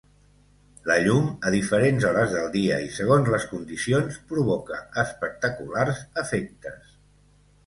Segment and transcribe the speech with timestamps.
[0.91, 6.99] La llum a diferents hores del dia i segons les condicions, provoca espectaculars efectes.